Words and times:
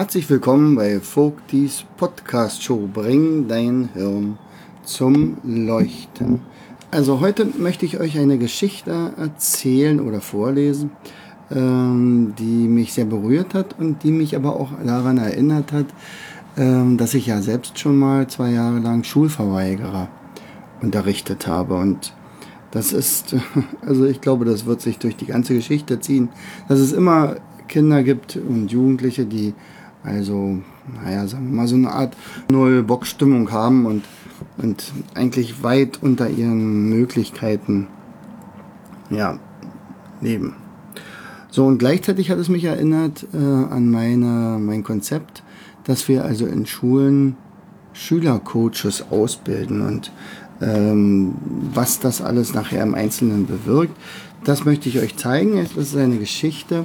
Herzlich 0.00 0.30
willkommen 0.30 0.76
bei 0.76 0.98
Vogtis 0.98 1.84
Podcast 1.98 2.62
Show. 2.62 2.88
Bring 2.90 3.48
dein 3.48 3.90
Hirn 3.92 4.38
zum 4.82 5.36
Leuchten. 5.44 6.40
Also 6.90 7.20
heute 7.20 7.44
möchte 7.44 7.84
ich 7.84 8.00
euch 8.00 8.18
eine 8.18 8.38
Geschichte 8.38 9.12
erzählen 9.18 10.00
oder 10.00 10.22
vorlesen, 10.22 10.90
ähm, 11.50 12.32
die 12.38 12.66
mich 12.66 12.94
sehr 12.94 13.04
berührt 13.04 13.52
hat 13.52 13.78
und 13.78 14.02
die 14.02 14.10
mich 14.10 14.34
aber 14.34 14.58
auch 14.58 14.70
daran 14.82 15.18
erinnert 15.18 15.70
hat, 15.70 15.88
ähm, 16.56 16.96
dass 16.96 17.12
ich 17.12 17.26
ja 17.26 17.42
selbst 17.42 17.78
schon 17.78 17.98
mal 17.98 18.26
zwei 18.26 18.52
Jahre 18.52 18.78
lang 18.78 19.04
Schulverweigerer 19.04 20.08
unterrichtet 20.80 21.46
habe. 21.46 21.74
Und 21.74 22.14
das 22.70 22.94
ist, 22.94 23.36
also 23.82 24.06
ich 24.06 24.22
glaube, 24.22 24.46
das 24.46 24.64
wird 24.64 24.80
sich 24.80 24.98
durch 24.98 25.16
die 25.16 25.26
ganze 25.26 25.52
Geschichte 25.52 26.00
ziehen, 26.00 26.30
dass 26.68 26.78
es 26.78 26.92
immer 26.92 27.36
Kinder 27.68 28.02
gibt 28.02 28.36
und 28.36 28.72
Jugendliche, 28.72 29.26
die 29.26 29.52
also, 30.02 30.58
naja, 31.02 31.26
sagen 31.26 31.50
wir 31.50 31.56
mal, 31.56 31.68
so 31.68 31.76
eine 31.76 31.92
Art 31.92 32.16
Null-Bock-Stimmung 32.50 33.50
haben 33.50 33.86
und, 33.86 34.04
und 34.58 34.92
eigentlich 35.14 35.62
weit 35.62 36.02
unter 36.02 36.28
ihren 36.28 36.88
Möglichkeiten, 36.88 37.88
ja, 39.10 39.38
leben. 40.20 40.54
So, 41.50 41.66
und 41.66 41.78
gleichzeitig 41.78 42.30
hat 42.30 42.38
es 42.38 42.48
mich 42.48 42.64
erinnert 42.64 43.26
äh, 43.34 43.36
an 43.36 43.90
meine, 43.90 44.58
mein 44.60 44.84
Konzept, 44.84 45.42
dass 45.84 46.08
wir 46.08 46.24
also 46.24 46.46
in 46.46 46.66
Schulen 46.66 47.36
Schülercoaches 47.92 49.10
ausbilden 49.10 49.82
und 49.82 50.12
ähm, 50.62 51.34
was 51.74 51.98
das 51.98 52.22
alles 52.22 52.54
nachher 52.54 52.82
im 52.82 52.94
Einzelnen 52.94 53.46
bewirkt, 53.46 53.96
das 54.44 54.64
möchte 54.64 54.88
ich 54.88 54.98
euch 54.98 55.16
zeigen. 55.16 55.56
Das 55.56 55.76
ist 55.76 55.96
eine 55.96 56.18
Geschichte 56.18 56.84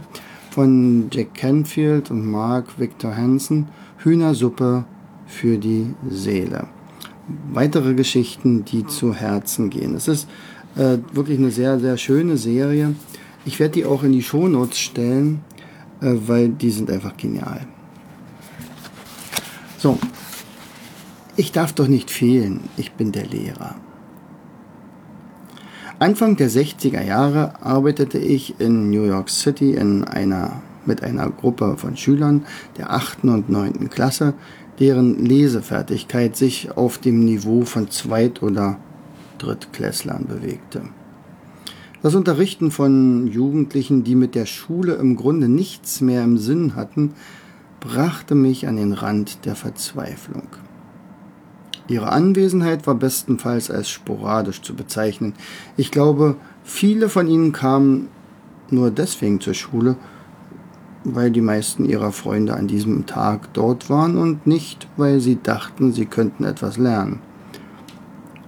von 0.56 1.10
Jack 1.12 1.34
Canfield 1.34 2.12
und 2.12 2.26
Mark 2.32 2.80
Victor 2.80 3.18
Hansen 3.18 3.68
Hühnersuppe 3.98 4.86
für 5.28 5.58
die 5.58 5.94
Seele. 6.10 6.68
Weitere 7.52 7.94
Geschichten, 7.94 8.64
die 8.64 8.86
zu 8.86 9.14
Herzen 9.14 9.70
gehen. 9.70 9.96
Es 9.96 10.08
ist 10.08 10.30
äh, 10.78 11.00
wirklich 11.12 11.40
eine 11.40 11.52
sehr, 11.52 11.78
sehr 11.82 11.98
schöne 11.98 12.38
Serie. 12.38 12.96
Ich 13.44 13.60
werde 13.60 13.74
die 13.74 13.86
auch 13.86 14.04
in 14.04 14.14
die 14.14 14.24
Shownotes 14.24 14.80
stellen, 14.80 15.42
äh, 16.00 16.14
weil 16.26 16.48
die 16.48 16.72
sind 16.72 16.90
einfach 16.90 17.18
genial. 17.18 17.68
So, 19.78 20.00
ich 21.36 21.52
darf 21.52 21.74
doch 21.74 21.90
nicht 21.90 22.10
fehlen, 22.10 22.62
ich 22.78 22.94
bin 22.94 23.12
der 23.12 23.26
Lehrer. 23.26 23.76
Anfang 25.98 26.36
der 26.36 26.50
60er 26.50 27.02
Jahre 27.02 27.64
arbeitete 27.64 28.18
ich 28.18 28.60
in 28.60 28.90
New 28.90 29.06
York 29.06 29.30
City 29.30 29.76
in 29.76 30.04
einer, 30.04 30.62
mit 30.86 31.02
einer 31.02 31.30
Gruppe 31.30 31.78
von 31.78 31.96
Schülern 31.96 32.46
der 32.78 32.92
8. 32.92 33.24
und 33.24 33.50
9. 33.50 33.90
Klasse, 33.90 34.34
deren 34.78 35.26
Lesefertigkeit 35.26 36.36
sich 36.36 36.76
auf 36.76 36.98
dem 36.98 37.24
Niveau 37.24 37.64
von 37.64 37.90
Zweit- 37.92 38.44
oder 38.44 38.78
Drittklässlern 39.38 40.26
bewegte. 40.28 40.82
Das 42.02 42.14
Unterrichten 42.14 42.72
von 42.72 43.28
Jugendlichen, 43.28 44.04
die 44.04 44.16
mit 44.16 44.36
der 44.36 44.48
Schule 44.48 44.96
im 44.96 45.16
Grunde 45.16 45.48
nichts 45.48 46.02
mehr 46.02 46.26
im 46.26 46.38
Sinn 46.38 46.76
hatten, 46.76 47.14
brachte 47.80 48.36
mich 48.36 48.68
an 48.68 48.76
den 48.76 48.92
Rand 48.92 49.46
der 49.46 49.56
Verzweiflung. 49.56 50.50
Ihre 51.88 52.12
Anwesenheit 52.12 52.88
war 52.88 52.96
bestenfalls 52.96 53.70
als 53.70 53.90
sporadisch 53.90 54.62
zu 54.62 54.76
bezeichnen. 54.76 55.34
Ich 55.78 55.92
glaube, 55.92 56.36
viele 56.64 57.10
von 57.10 57.28
ihnen 57.28 57.52
kamen 57.52 58.08
nur 58.72 58.90
deswegen 58.90 59.40
zur 59.40 59.54
Schule, 59.54 59.96
weil 61.04 61.30
die 61.30 61.42
meisten 61.42 61.86
ihrer 61.86 62.12
Freunde 62.12 62.56
an 62.56 62.68
diesem 62.68 63.06
Tag 63.06 63.54
dort 63.54 63.92
waren 63.92 64.18
und 64.18 64.48
nicht, 64.48 64.88
weil 64.98 65.20
sie 65.20 65.42
dachten, 65.42 65.94
sie 65.94 66.08
könnten 66.08 66.44
etwas 66.44 66.78
lernen. 66.78 67.20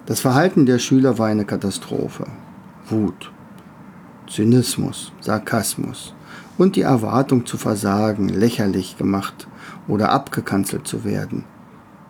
Das 0.07 0.19
Verhalten 0.19 0.65
der 0.65 0.79
Schüler 0.79 1.19
war 1.19 1.27
eine 1.27 1.45
Katastrophe. 1.45 2.25
Wut, 2.89 3.31
Zynismus, 4.27 5.11
Sarkasmus 5.19 6.15
und 6.57 6.75
die 6.75 6.81
Erwartung 6.81 7.45
zu 7.45 7.57
versagen, 7.57 8.29
lächerlich 8.29 8.97
gemacht 8.97 9.47
oder 9.87 10.11
abgekanzelt 10.11 10.87
zu 10.87 11.03
werden– 11.03 11.43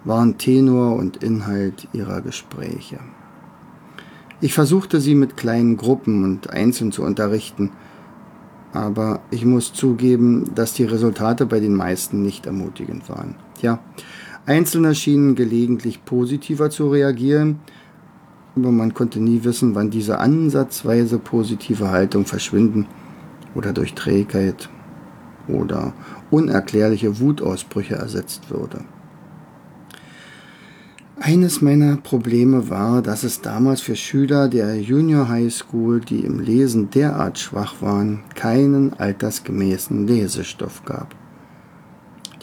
waren 0.08 0.38
Tenor 0.38 0.96
und 0.96 1.24
Inhalt 1.24 1.88
ihrer 1.94 2.22
Gespräche. 2.22 3.00
Ich 4.40 4.54
versuchte 4.54 5.02
sie 5.02 5.16
mit 5.16 5.36
kleinen 5.36 5.78
Gruppen 5.78 6.24
und 6.24 6.50
einzeln 6.50 6.92
zu 6.92 7.04
unterrichten, 7.04 7.72
aber 8.72 9.22
ich 9.32 9.46
muss 9.46 9.74
zugeben, 9.74 10.52
dass 10.54 10.74
die 10.74 10.84
Resultate 10.84 11.46
bei 11.46 11.60
den 11.60 11.74
meisten 11.74 12.22
nicht 12.22 12.46
ermutigend 12.46 13.10
waren. 13.10 13.36
Ja, 13.62 13.80
Einzelne 14.46 14.96
schienen 14.96 15.36
gelegentlich 15.36 16.06
positiver 16.06 16.70
zu 16.70 16.90
reagieren, 16.90 17.60
aber 18.56 18.72
man 18.72 18.94
konnte 18.94 19.20
nie 19.20 19.44
wissen, 19.44 19.76
wann 19.76 19.90
diese 19.90 20.20
ansatzweise 20.20 21.20
positive 21.20 21.90
Haltung 21.90 22.26
verschwinden 22.26 22.86
oder 23.56 23.74
durch 23.74 23.94
Trägheit 23.94 24.70
oder 25.48 25.94
unerklärliche 26.30 27.20
Wutausbrüche 27.20 27.96
ersetzt 27.96 28.50
würde. 28.50 28.86
Eines 31.20 31.62
meiner 31.62 31.98
Probleme 31.98 32.70
war, 32.70 33.02
dass 33.02 33.24
es 33.24 33.42
damals 33.42 33.82
für 33.82 33.96
Schüler 33.96 34.48
der 34.48 34.80
Junior 34.80 35.28
High 35.28 35.52
School, 35.52 36.00
die 36.00 36.20
im 36.20 36.40
Lesen 36.40 36.92
derart 36.92 37.40
schwach 37.40 37.82
waren, 37.82 38.24
keinen 38.36 38.94
altersgemäßen 38.94 40.06
Lesestoff 40.06 40.86
gab. 40.86 41.16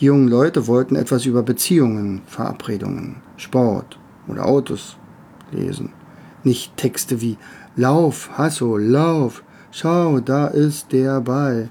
Die 0.00 0.06
jungen 0.06 0.26
Leute 0.26 0.66
wollten 0.66 0.96
etwas 0.96 1.24
über 1.24 1.44
Beziehungen, 1.44 2.22
Verabredungen, 2.26 3.16
Sport 3.36 3.96
oder 4.26 4.44
Autos 4.44 4.96
lesen. 5.52 5.90
Nicht 6.42 6.76
Texte 6.76 7.20
wie 7.20 7.38
Lauf, 7.76 8.30
Hasso, 8.36 8.76
lauf, 8.76 9.44
schau, 9.70 10.18
da 10.18 10.48
ist 10.48 10.90
der 10.90 11.20
Ball. 11.20 11.70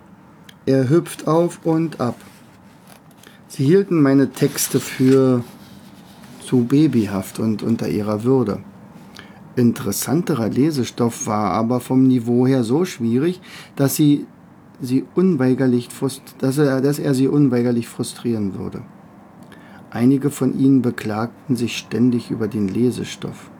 Er 0.66 0.90
hüpft 0.90 1.28
auf 1.28 1.60
und 1.66 2.00
ab. 2.00 2.16
Sie 3.50 3.66
hielten 3.66 4.02
meine 4.02 4.32
Texte 4.32 4.80
für 4.80 5.44
zu 6.46 6.66
babyhaft 6.66 7.40
und 7.40 7.64
unter 7.64 7.88
ihrer 7.88 8.24
Würde. 8.24 8.60
Interessanterer 9.56 10.50
Lesestoff 10.50 11.28
war 11.28 11.52
aber 11.52 11.80
vom 11.80 12.04
Niveau 12.04 12.48
her 12.48 12.64
so 12.64 12.86
schwierig, 12.86 13.42
dass 13.76 13.96
sie 13.96 14.26
sie 14.82 15.06
unweigerlich 15.16 15.90
dass 16.40 16.58
er, 16.58 16.82
dass 16.82 17.00
er 17.00 17.14
sie 17.14 17.28
unweigerlich 17.28 17.88
frustrieren 17.88 18.58
würde. 18.58 18.82
Einige 19.92 20.32
von 20.32 20.58
ihnen 20.58 20.82
beklagten 20.82 21.56
sich 21.56 21.78
ständig 21.78 22.32
über 22.32 22.48
den 22.48 22.68
Lesestoff. 22.68 23.52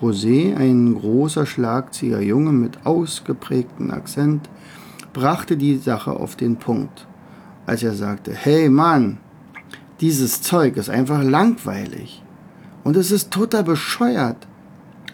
José, 0.00 0.56
ein 0.56 0.96
großer 0.96 1.46
schlagzieher 1.46 2.20
Junge 2.22 2.50
mit 2.50 2.84
ausgeprägtem 2.84 3.92
Akzent, 3.92 4.50
brachte 5.12 5.56
die 5.56 5.76
Sache 5.76 6.10
auf 6.10 6.34
den 6.34 6.56
Punkt, 6.56 7.06
als 7.66 7.84
er 7.84 7.94
sagte, 7.94 8.32
Hey 8.34 8.68
Mann, 8.68 9.18
dieses 10.02 10.42
Zeug 10.42 10.76
ist 10.76 10.90
einfach 10.90 11.22
langweilig. 11.22 12.22
Und 12.82 12.96
es 12.96 13.12
ist 13.12 13.30
total 13.30 13.62
bescheuert. 13.62 14.48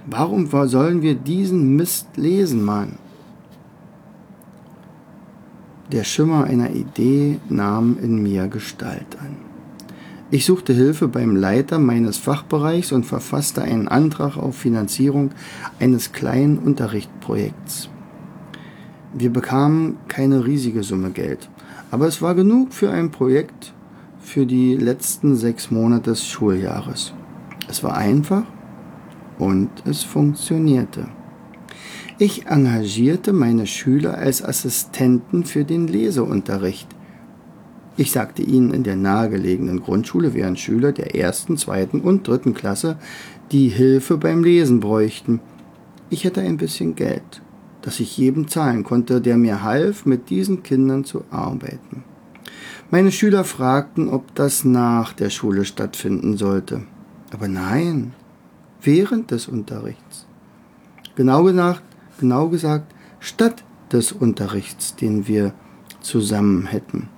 Warum 0.06 0.48
sollen 0.66 1.02
wir 1.02 1.14
diesen 1.14 1.76
Mist 1.76 2.16
lesen, 2.16 2.64
Mann? 2.64 2.94
Der 5.92 6.04
Schimmer 6.04 6.44
einer 6.44 6.70
Idee 6.70 7.38
nahm 7.50 7.98
in 8.02 8.22
mir 8.22 8.48
Gestalt 8.48 9.18
an. 9.20 9.36
Ich 10.30 10.46
suchte 10.46 10.72
Hilfe 10.72 11.08
beim 11.08 11.36
Leiter 11.36 11.78
meines 11.78 12.16
Fachbereichs 12.16 12.92
und 12.92 13.04
verfasste 13.04 13.62
einen 13.62 13.88
Antrag 13.88 14.38
auf 14.38 14.56
Finanzierung 14.56 15.32
eines 15.78 16.12
kleinen 16.12 16.58
Unterrichtsprojekts. 16.58 17.90
Wir 19.14 19.30
bekamen 19.30 19.96
keine 20.08 20.46
riesige 20.46 20.82
Summe 20.82 21.10
Geld, 21.10 21.48
aber 21.90 22.06
es 22.06 22.20
war 22.20 22.34
genug 22.34 22.74
für 22.74 22.90
ein 22.90 23.10
Projekt, 23.10 23.72
für 24.28 24.44
die 24.44 24.76
letzten 24.76 25.36
sechs 25.36 25.70
Monate 25.70 26.10
des 26.10 26.26
Schuljahres. 26.26 27.14
Es 27.66 27.82
war 27.82 27.96
einfach 27.96 28.44
und 29.38 29.70
es 29.86 30.02
funktionierte. 30.02 31.08
Ich 32.18 32.46
engagierte 32.46 33.32
meine 33.32 33.66
Schüler 33.66 34.18
als 34.18 34.44
Assistenten 34.44 35.44
für 35.44 35.64
den 35.64 35.88
Leseunterricht. 35.88 36.88
Ich 37.96 38.12
sagte 38.12 38.42
ihnen, 38.42 38.74
in 38.74 38.82
der 38.82 38.96
nahegelegenen 38.96 39.80
Grundschule 39.80 40.34
wären 40.34 40.56
Schüler 40.56 40.92
der 40.92 41.14
ersten, 41.14 41.56
zweiten 41.56 42.00
und 42.00 42.28
dritten 42.28 42.52
Klasse, 42.52 42.98
die 43.50 43.68
Hilfe 43.68 44.18
beim 44.18 44.44
Lesen 44.44 44.80
bräuchten. 44.80 45.40
Ich 46.10 46.24
hätte 46.24 46.42
ein 46.42 46.58
bisschen 46.58 46.94
Geld, 46.96 47.40
das 47.80 47.98
ich 47.98 48.18
jedem 48.18 48.46
zahlen 48.46 48.84
konnte, 48.84 49.22
der 49.22 49.38
mir 49.38 49.62
half, 49.62 50.04
mit 50.04 50.28
diesen 50.28 50.62
Kindern 50.62 51.04
zu 51.04 51.24
arbeiten. 51.30 52.04
Meine 52.90 53.12
Schüler 53.12 53.44
fragten, 53.44 54.08
ob 54.08 54.34
das 54.34 54.64
nach 54.64 55.12
der 55.12 55.28
Schule 55.28 55.66
stattfinden 55.66 56.38
sollte. 56.38 56.84
Aber 57.30 57.46
nein, 57.46 58.14
während 58.80 59.30
des 59.30 59.46
Unterrichts. 59.46 60.26
Genau 61.14 61.44
gesagt, 61.44 61.82
genau 62.18 62.48
gesagt, 62.48 62.94
statt 63.20 63.62
des 63.92 64.12
Unterrichts, 64.12 64.96
den 64.96 65.28
wir 65.28 65.52
zusammen 66.00 66.64
hätten. 66.64 67.10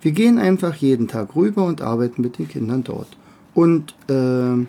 Wir 0.00 0.12
gehen 0.12 0.38
einfach 0.38 0.74
jeden 0.76 1.08
Tag 1.08 1.36
rüber 1.36 1.66
und 1.66 1.82
arbeiten 1.82 2.22
mit 2.22 2.38
den 2.38 2.48
Kindern 2.48 2.82
dort. 2.82 3.18
Und 3.52 3.94
äh, 4.08 4.66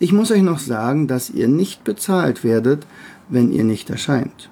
ich 0.00 0.12
muss 0.12 0.32
euch 0.32 0.42
noch 0.42 0.58
sagen, 0.58 1.06
dass 1.06 1.30
ihr 1.30 1.46
nicht 1.46 1.84
bezahlt 1.84 2.42
werdet, 2.42 2.88
wenn 3.28 3.52
ihr 3.52 3.62
nicht 3.62 3.88
erscheint. 3.88 4.50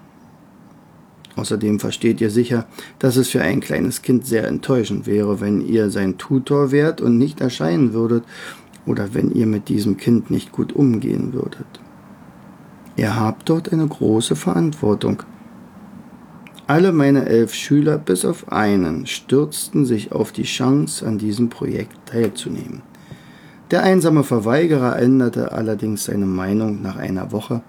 Außerdem 1.37 1.81
versteht 1.81 2.21
ihr 2.21 2.31
sicher, 2.31 2.67
dass 2.99 3.17
es 3.17 3.29
für 3.29 3.43
ein 3.43 3.61
kleines 3.61 4.03
Kind 4.03 4.27
sehr 4.27 4.47
enttäuschend 4.47 5.07
wäre, 5.07 5.41
wenn 5.41 5.61
ihr 5.61 5.91
sein 5.91 6.17
Tutor 6.17 6.71
wärt 6.71 7.01
und 7.01 7.19
nicht 7.19 7.41
erscheinen 7.41 7.93
würdet 7.93 8.25
oder 8.87 9.15
wenn 9.15 9.33
ihr 9.33 9.47
mit 9.47 9.69
diesem 9.69 9.97
Kind 9.97 10.31
nicht 10.31 10.53
gut 10.53 10.73
umgehen 10.73 11.33
würdet. 11.33 11.67
Ihr 12.97 13.19
habt 13.19 13.49
dort 13.49 13.73
eine 13.73 13.87
große 13.87 14.37
Verantwortung. 14.37 15.25
Alle 16.67 16.93
meine 16.93 17.27
elf 17.27 17.53
Schüler 17.53 17.99
bis 17.99 18.25
auf 18.25 18.51
einen 18.53 19.07
stürzten 19.07 19.85
sich 19.85 20.13
auf 20.13 20.33
die 20.33 20.45
Chance, 20.45 21.07
an 21.07 21.19
diesem 21.19 21.51
Projekt 21.51 22.07
teilzunehmen. 22.07 22.83
Der 23.71 23.83
einsame 23.83 24.23
Verweigerer 24.23 24.99
änderte 24.99 25.53
allerdings 25.53 26.05
seine 26.05 26.27
Meinung 26.27 26.81
nach 26.81 26.97
einer 26.97 27.33
Woche, 27.33 27.63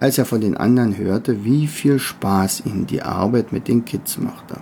als 0.00 0.18
er 0.18 0.24
von 0.24 0.40
den 0.40 0.56
anderen 0.56 0.96
hörte, 0.96 1.44
wie 1.44 1.66
viel 1.66 1.98
Spaß 1.98 2.62
ihm 2.64 2.86
die 2.86 3.02
Arbeit 3.02 3.52
mit 3.52 3.68
den 3.68 3.84
Kids 3.84 4.18
machte. 4.18 4.56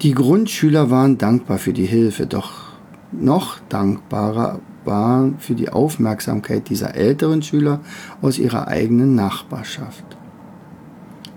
Die 0.00 0.14
Grundschüler 0.14 0.90
waren 0.90 1.18
dankbar 1.18 1.58
für 1.58 1.72
die 1.72 1.86
Hilfe, 1.86 2.26
doch 2.26 2.72
noch 3.12 3.58
dankbarer 3.68 4.60
waren 4.84 5.38
für 5.38 5.54
die 5.54 5.70
Aufmerksamkeit 5.70 6.68
dieser 6.68 6.94
älteren 6.94 7.42
Schüler 7.42 7.80
aus 8.20 8.38
ihrer 8.38 8.68
eigenen 8.68 9.14
Nachbarschaft. 9.14 10.04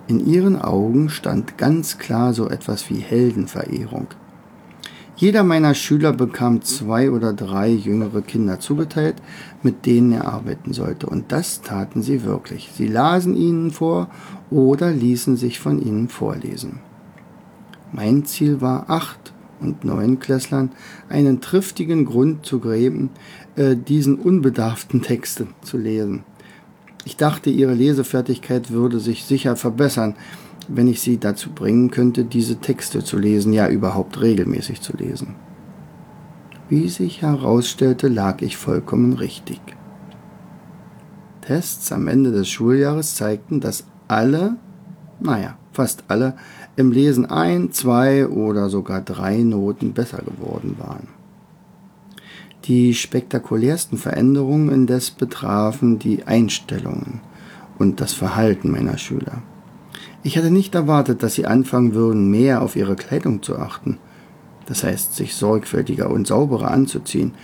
In 0.07 0.25
ihren 0.25 0.61
Augen 0.61 1.09
stand 1.09 1.57
ganz 1.57 1.97
klar 1.97 2.33
so 2.33 2.47
etwas 2.49 2.89
wie 2.89 2.99
Heldenverehrung. 2.99 4.07
Jeder 5.17 5.43
meiner 5.43 5.73
Schüler 5.75 6.11
bekam 6.11 6.61
zwei 6.61 7.09
oder 7.09 7.31
drei 7.31 7.69
jüngere 7.69 8.21
Kinder 8.21 8.59
zugeteilt, 8.59 9.15
mit 9.63 9.85
denen 9.85 10.11
er 10.11 10.27
arbeiten 10.27 10.73
sollte. 10.73 11.07
Und 11.07 11.31
das 11.31 11.61
taten 11.61 12.01
sie 12.01 12.23
wirklich. 12.23 12.69
Sie 12.75 12.87
lasen 12.87 13.37
ihnen 13.37 13.71
vor 13.71 14.09
oder 14.51 14.91
ließen 14.91 15.37
sich 15.37 15.59
von 15.59 15.81
ihnen 15.81 16.09
vorlesen. 16.09 16.79
Mein 17.93 18.25
Ziel 18.25 18.59
war, 18.59 18.89
acht 18.89 19.33
und 19.61 19.85
neun 19.85 20.19
Klässlern 20.19 20.71
einen 21.07 21.39
triftigen 21.39 22.03
Grund 22.03 22.45
zu 22.45 22.59
geben, 22.59 23.09
äh, 23.55 23.77
diesen 23.77 24.15
unbedarften 24.15 25.01
Texte 25.01 25.47
zu 25.61 25.77
lesen. 25.77 26.23
Ich 27.05 27.15
dachte, 27.15 27.49
ihre 27.49 27.73
Lesefertigkeit 27.73 28.71
würde 28.71 28.99
sich 28.99 29.23
sicher 29.23 29.55
verbessern, 29.55 30.15
wenn 30.67 30.87
ich 30.87 31.01
sie 31.01 31.17
dazu 31.17 31.51
bringen 31.51 31.91
könnte, 31.91 32.25
diese 32.25 32.57
Texte 32.57 33.03
zu 33.03 33.17
lesen, 33.17 33.53
ja 33.53 33.67
überhaupt 33.67 34.21
regelmäßig 34.21 34.81
zu 34.81 34.95
lesen. 34.95 35.35
Wie 36.69 36.89
sich 36.89 37.21
herausstellte, 37.21 38.07
lag 38.07 38.41
ich 38.41 38.57
vollkommen 38.57 39.13
richtig. 39.13 39.61
Tests 41.41 41.91
am 41.91 42.07
Ende 42.07 42.31
des 42.31 42.49
Schuljahres 42.49 43.15
zeigten, 43.15 43.59
dass 43.59 43.85
alle, 44.07 44.55
naja, 45.19 45.57
fast 45.71 46.05
alle, 46.07 46.35
im 46.75 46.91
Lesen 46.91 47.25
ein, 47.25 47.71
zwei 47.71 48.27
oder 48.27 48.69
sogar 48.69 49.01
drei 49.01 49.37
Noten 49.37 49.93
besser 49.93 50.23
geworden 50.23 50.75
waren. 50.79 51.07
Die 52.65 52.95
spektakulärsten 52.95 53.99
Veränderungen 53.99 54.69
indes 54.69 55.11
betrafen 55.11 55.99
die 55.99 56.23
Einstellungen 56.23 57.21
und 57.77 58.01
das 58.01 58.13
Verhalten 58.13 58.71
meiner 58.71 58.97
Schüler. 58.97 59.43
Ich 60.25 60.39
hatte 60.39 60.49
nicht 60.49 60.73
erwartet, 60.73 61.21
dass 61.21 61.35
sie 61.35 61.45
anfangen 61.45 61.93
würden, 61.93 62.31
mehr 62.31 62.63
auf 62.63 62.75
ihre 62.75 62.95
Kleidung 62.95 63.43
zu 63.43 63.59
achten, 63.59 63.99
das 64.65 64.83
heißt 64.83 65.13
sich 65.13 65.35
sorgfältiger 65.35 66.09
und 66.09 66.25
sauberer 66.25 66.71
anzuziehen. 66.71 67.35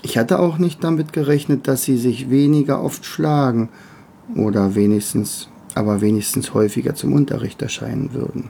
Ich 0.00 0.16
hatte 0.16 0.38
auch 0.38 0.56
nicht 0.56 0.82
damit 0.82 1.12
gerechnet, 1.12 1.68
dass 1.68 1.82
sie 1.82 1.98
sich 1.98 2.30
weniger 2.30 2.82
oft 2.82 3.04
schlagen 3.04 3.68
oder 4.34 4.74
wenigstens, 4.74 5.50
aber 5.74 6.00
wenigstens 6.00 6.54
häufiger 6.54 6.94
zum 6.94 7.12
Unterricht 7.12 7.60
erscheinen 7.60 8.14
würden. 8.14 8.48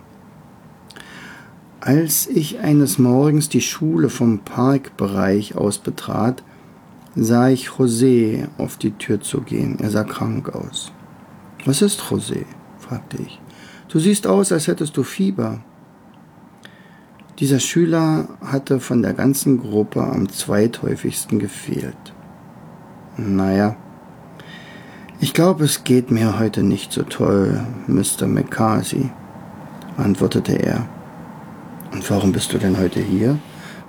Als 1.81 2.29
ich 2.29 2.61
eines 2.61 3.00
Morgens 3.00 3.49
die 3.49 3.61
Schule 3.61 4.09
vom 4.09 4.38
Parkbereich 4.38 5.56
aus 5.56 5.79
betrat, 5.79 6.44
sah 7.17 7.49
ich 7.49 7.70
José 7.70 8.47
auf 8.56 8.77
die 8.77 8.93
Tür 8.93 9.20
zugehen. 9.20 9.79
Er 9.81 9.91
sah 9.91 10.05
krank 10.05 10.55
aus. 10.55 10.93
Was 11.65 11.82
ist 11.82 12.00
José? 12.03 12.44
fragte 12.79 13.17
ich. 13.20 13.41
Du 13.94 14.00
siehst 14.00 14.26
aus, 14.26 14.50
als 14.50 14.67
hättest 14.67 14.96
du 14.96 15.05
Fieber. 15.05 15.61
Dieser 17.38 17.61
Schüler 17.61 18.26
hatte 18.44 18.81
von 18.81 19.02
der 19.02 19.14
ganzen 19.14 19.61
Gruppe 19.61 20.02
am 20.02 20.29
zweithäufigsten 20.29 21.38
gefehlt. 21.38 22.12
Naja, 23.17 23.76
ich 25.20 25.32
glaube, 25.32 25.62
es 25.62 25.85
geht 25.85 26.11
mir 26.11 26.41
heute 26.41 26.64
nicht 26.64 26.93
so 26.93 27.05
toll, 27.05 27.64
Mr. 27.87 28.26
McCarthy, 28.26 29.11
antwortete 29.96 30.55
er. 30.55 30.88
Und 31.93 32.11
warum 32.11 32.32
bist 32.32 32.52
du 32.52 32.58
denn 32.58 32.76
heute 32.76 32.99
hier? 32.99 33.38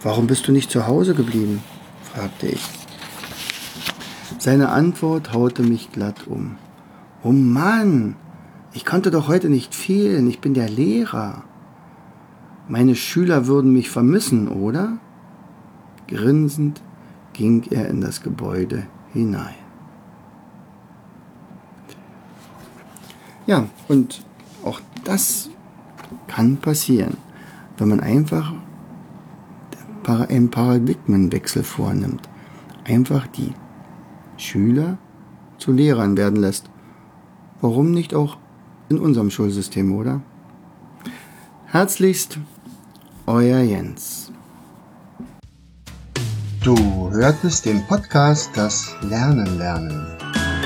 Warum 0.03 0.27
bist 0.27 0.47
du 0.47 0.51
nicht 0.51 0.69
zu 0.69 0.85
Hause 0.85 1.15
geblieben? 1.15 1.63
fragte 2.13 2.45
ich. 2.49 2.61
Seine 4.37 4.69
Antwort 4.69 5.33
haute 5.33 5.63
mich 5.63 5.91
glatt 5.91 6.27
um. 6.27 6.57
Oh 7.23 7.31
Mann, 7.31 8.15
ich 8.75 8.85
konnte 8.85 9.09
doch 9.09 9.27
heute 9.27 9.49
nicht 9.49 9.73
fehlen, 9.73 10.29
ich 10.29 10.39
bin 10.39 10.53
der 10.53 10.69
Lehrer. 10.69 11.43
Meine 12.67 12.95
Schüler 12.95 13.47
würden 13.47 13.73
mich 13.73 13.89
vermissen, 13.89 14.47
oder? 14.47 14.99
Grinsend 16.07 16.81
ging 17.33 17.63
er 17.71 17.89
in 17.89 18.01
das 18.01 18.21
Gebäude 18.21 18.85
hinein. 19.11 19.55
Ja, 23.47 23.67
und 23.87 24.23
auch 24.63 24.79
das 25.03 25.49
kann 26.27 26.57
passieren 26.57 27.17
wenn 27.77 27.89
man 27.89 27.99
einfach 27.99 28.53
einen 30.29 30.51
Paradigmenwechsel 30.51 31.63
vornimmt, 31.63 32.29
einfach 32.85 33.25
die 33.27 33.53
Schüler 34.37 34.97
zu 35.57 35.71
Lehrern 35.71 36.15
werden 36.15 36.39
lässt. 36.39 36.69
Warum 37.61 37.91
nicht 37.91 38.13
auch 38.13 38.37
in 38.89 38.99
unserem 38.99 39.31
Schulsystem, 39.31 39.93
oder? 39.95 40.21
Herzlichst, 41.65 42.39
euer 43.25 43.59
Jens. 43.59 44.31
Du 46.63 47.11
hörtest 47.11 47.65
den 47.65 47.85
Podcast 47.87 48.49
Das 48.55 48.95
Lernen 49.01 49.57
lernen. 49.57 50.07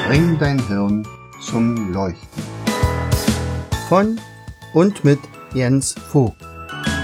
Bring 0.07 0.37
dein 0.39 0.65
Hirn 0.67 1.05
zum 1.41 1.91
Leuchten. 1.93 2.43
Von 3.87 4.19
und 4.73 5.03
mit 5.03 5.19
Jens 5.53 5.93
Vogt. 5.93 6.37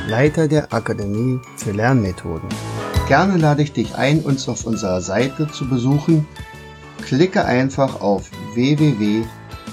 Leiter 0.07 0.47
der 0.47 0.71
Akademie 0.71 1.39
für 1.57 1.71
Lernmethoden. 1.71 2.47
Gerne 3.07 3.37
lade 3.37 3.63
ich 3.63 3.73
dich 3.73 3.95
ein, 3.95 4.21
uns 4.21 4.47
auf 4.47 4.65
unserer 4.65 5.01
Seite 5.01 5.47
zu 5.51 5.67
besuchen. 5.67 6.27
Klicke 7.01 7.45
einfach 7.45 8.01
auf 8.01 8.29